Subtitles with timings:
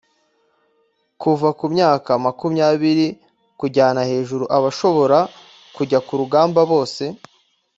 [1.21, 3.07] kuva ku myaka makumyabiri
[3.59, 5.19] kujyana hejuru abashobora
[5.75, 7.03] kujya ku rugamba bose